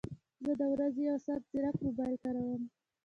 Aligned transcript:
زه 0.45 0.51
د 0.59 0.61
ورځې 0.73 1.01
یو 1.09 1.17
ساعت 1.25 1.41
ځیرک 1.51 1.75
موبایل 1.85 2.15
کاروم 2.23 2.61